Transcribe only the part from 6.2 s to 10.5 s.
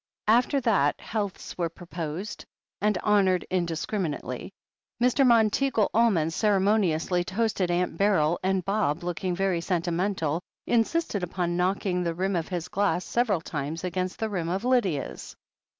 ceremoniously toasted Aunt Beryl, and Bob, looking very sentimental,